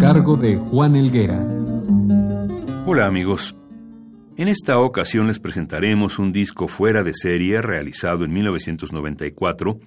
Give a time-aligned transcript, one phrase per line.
[0.00, 1.38] Cargo de Juan Elguera.
[2.86, 3.54] Hola amigos.
[4.38, 9.78] En esta ocasión les presentaremos un disco fuera de serie realizado en 1994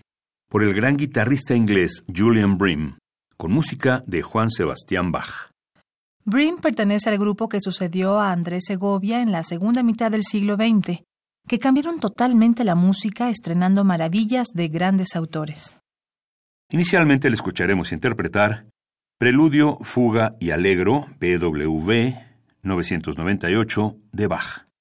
[0.50, 2.98] por el gran guitarrista inglés Julian Brim,
[3.38, 5.50] con música de Juan Sebastián Bach.
[6.26, 10.56] Brim pertenece al grupo que sucedió a Andrés Segovia en la segunda mitad del siglo
[10.56, 11.02] XX,
[11.48, 15.80] que cambiaron totalmente la música estrenando maravillas de grandes autores.
[16.70, 18.68] Inicialmente le escucharemos interpretar
[19.18, 22.14] Preludio, Fuga y Alegro, BWV
[22.64, 24.73] 998 de Bach.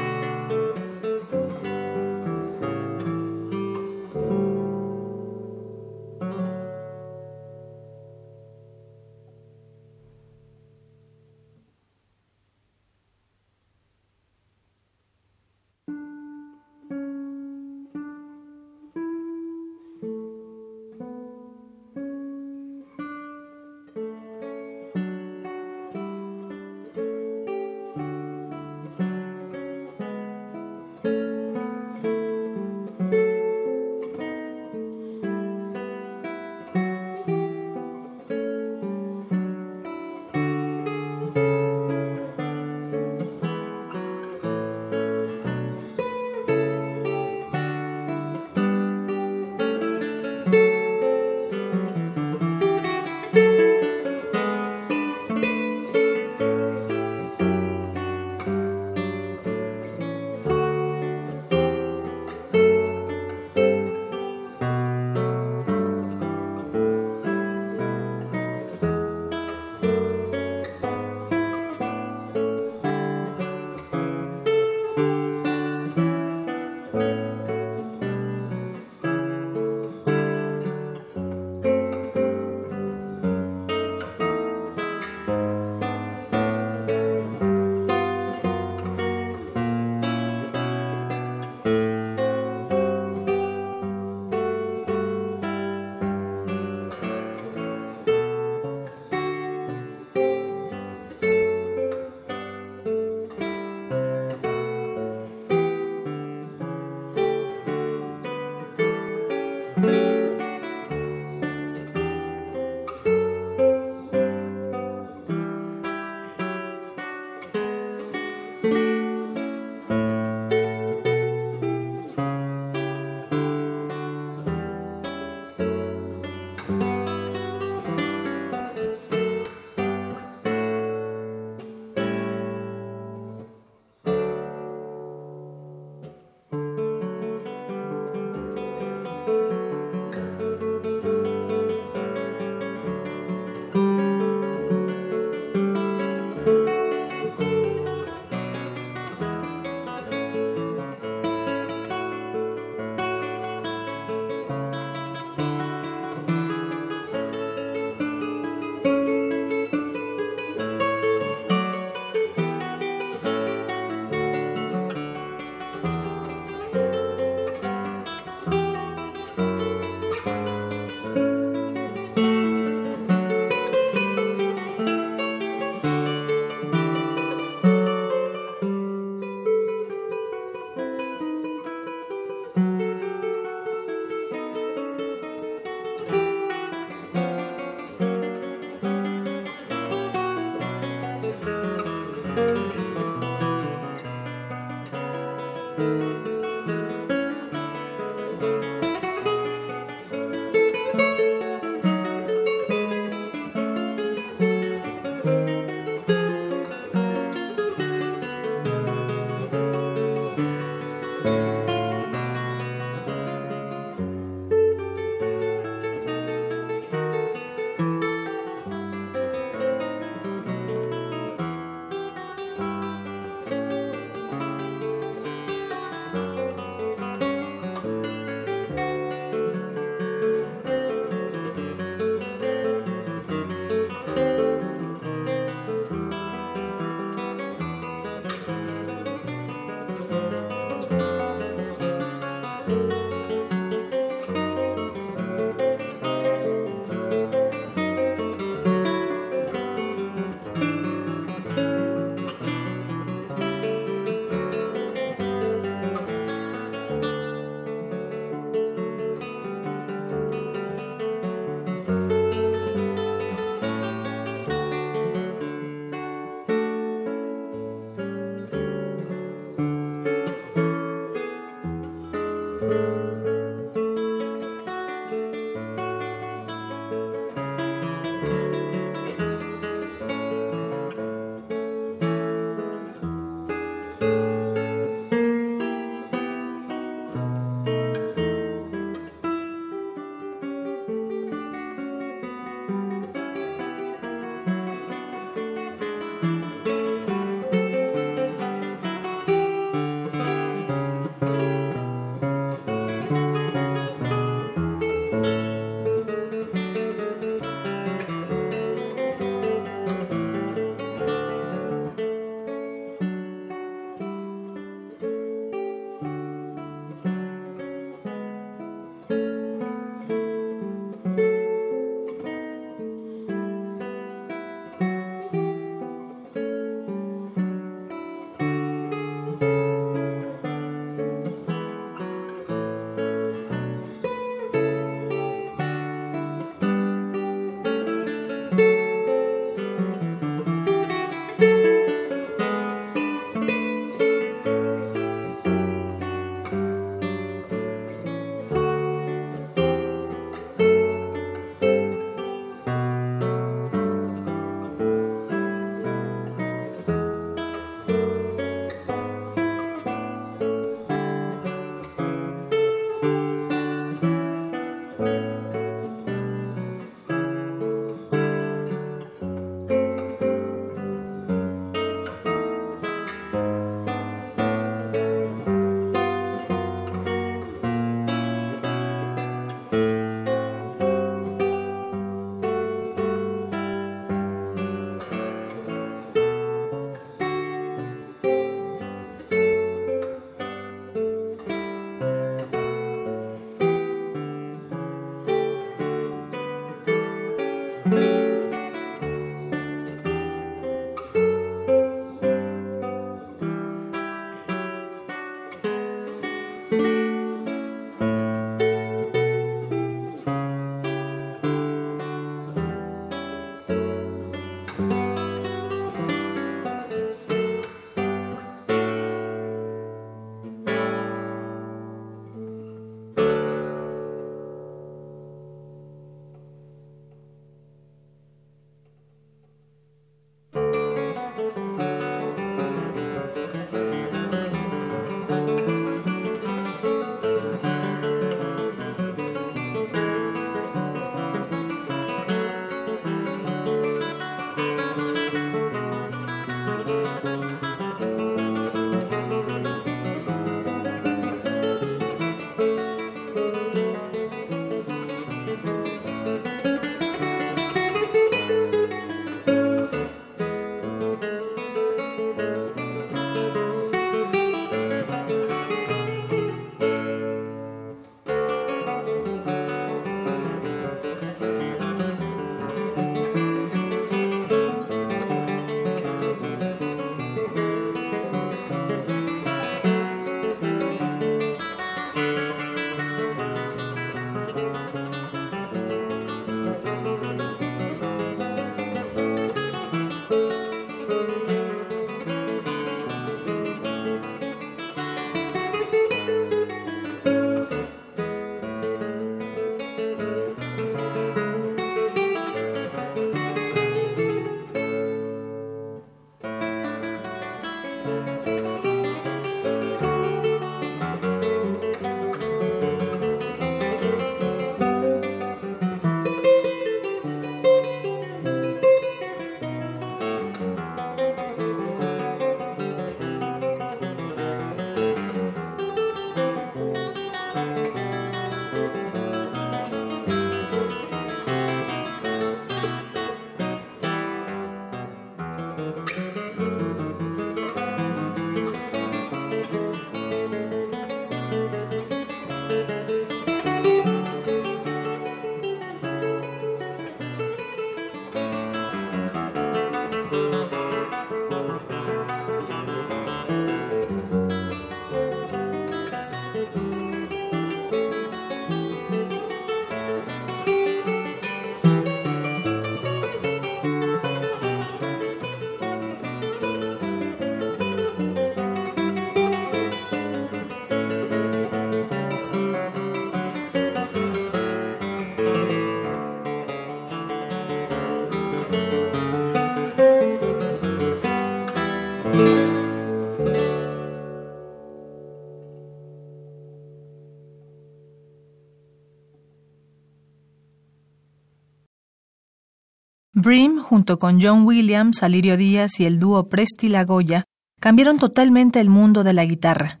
[593.44, 597.44] Brim, junto con John Williams, Alirio Díaz y el dúo Presti Lagoya,
[597.78, 600.00] cambiaron totalmente el mundo de la guitarra.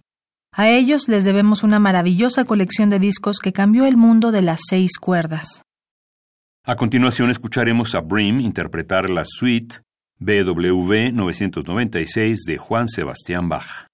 [0.50, 4.60] A ellos les debemos una maravillosa colección de discos que cambió el mundo de las
[4.66, 5.62] seis cuerdas.
[6.64, 9.82] A continuación escucharemos a Brim interpretar la suite
[10.20, 13.88] BWV 996 de Juan Sebastián Bach.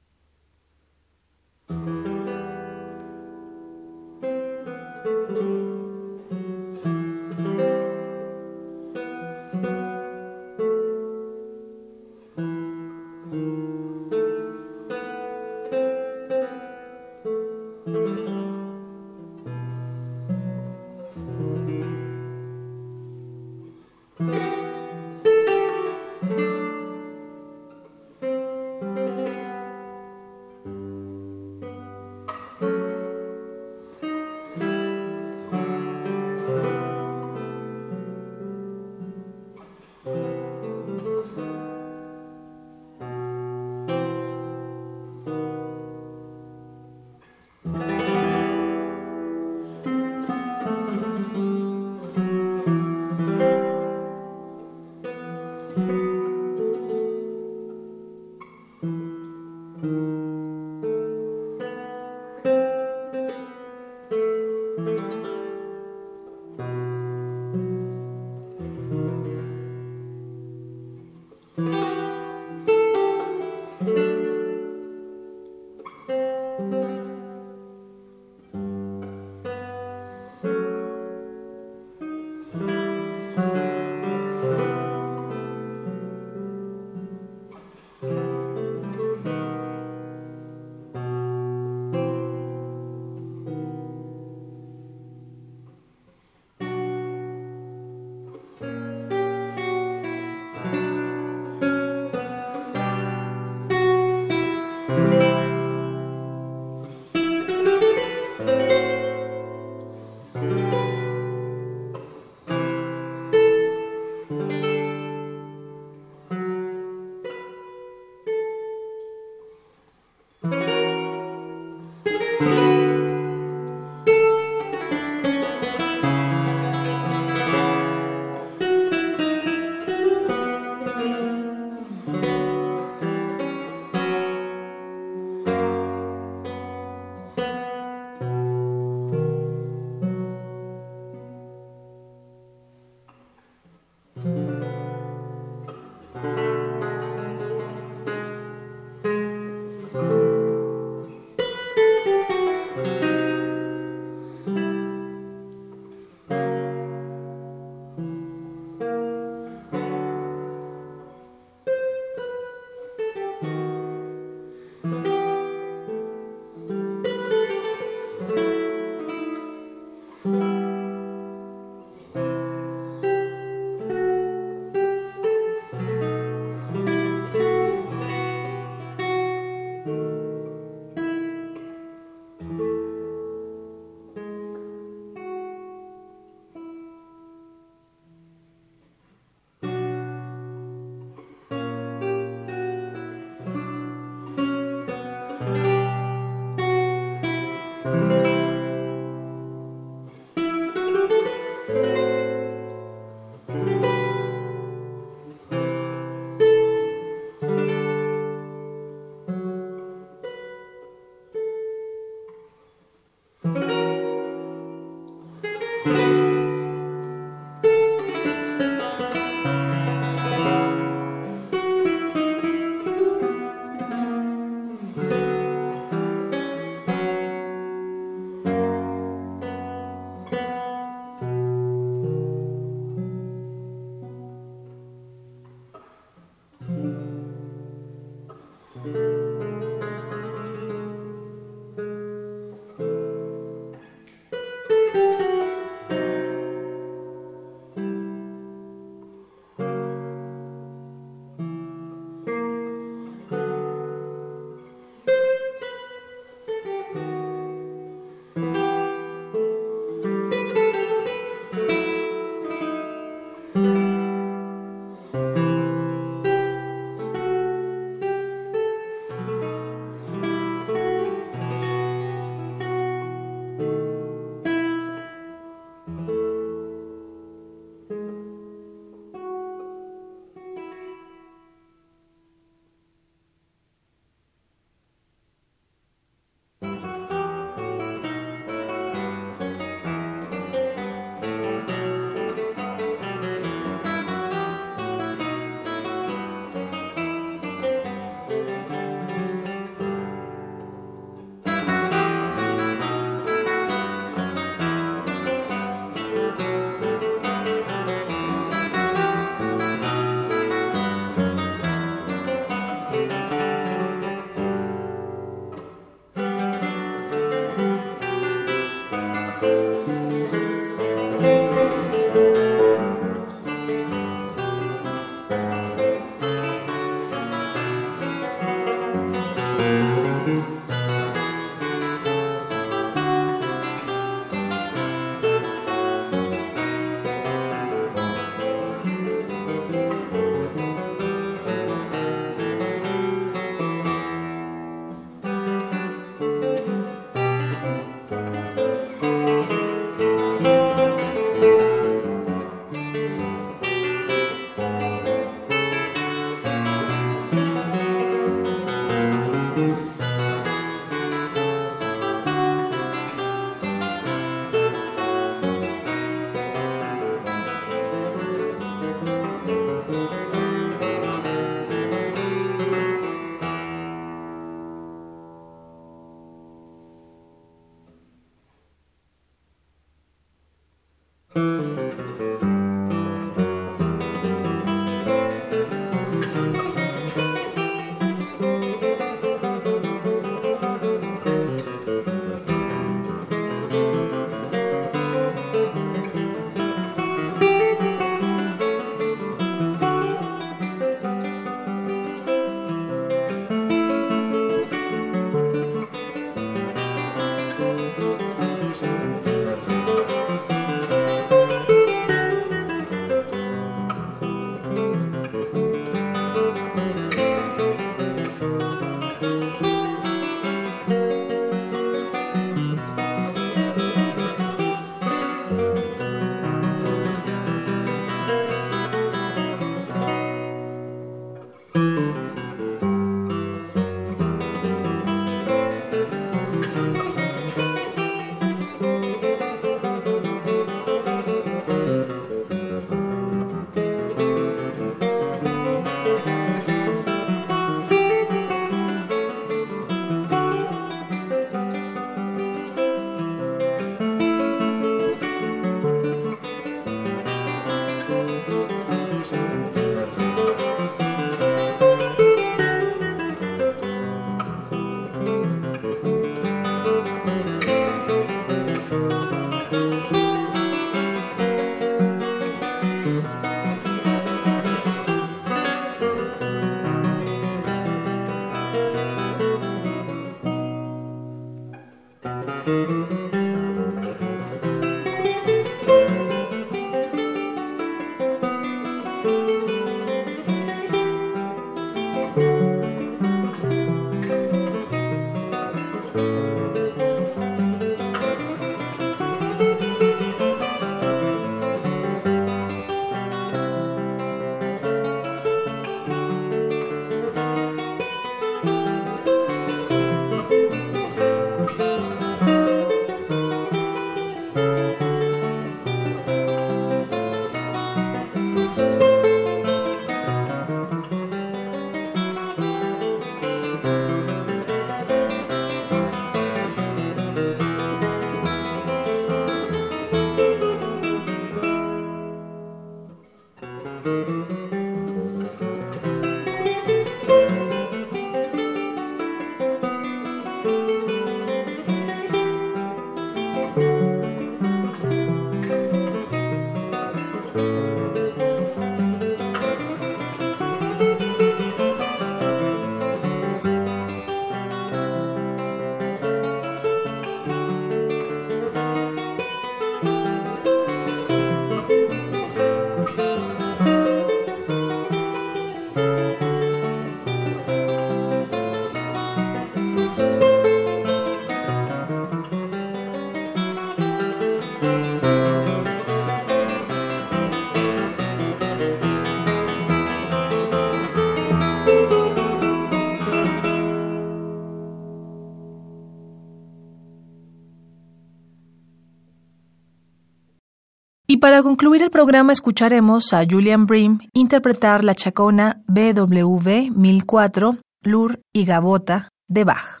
[591.44, 598.64] Para concluir el programa escucharemos a Julian Brim interpretar la chacona BWV 1004, Lur y
[598.64, 600.00] Gabota de Bach.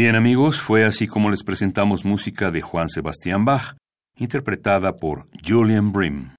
[0.00, 3.76] Bien amigos, fue así como les presentamos música de Juan Sebastián Bach,
[4.16, 6.30] interpretada por Julian Brim.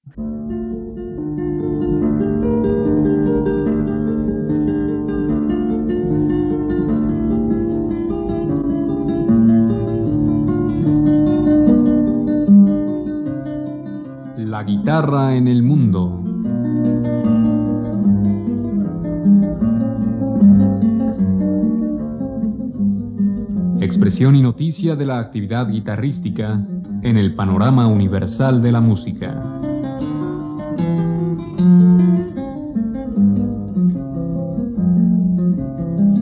[24.72, 26.66] De la actividad guitarrística
[27.02, 29.44] en el panorama universal de la música.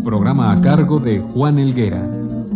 [0.04, 2.10] Programa a cargo de Juan Elguera.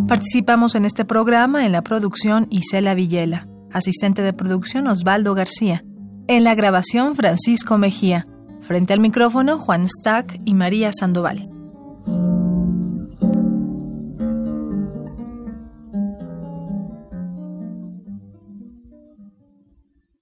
[0.08, 5.84] Participamos en este programa en la producción Isela Villela, asistente de producción Osvaldo García,
[6.26, 8.26] en la grabación Francisco Mejía,
[8.60, 11.53] frente al micrófono Juan Stack y María Sandoval.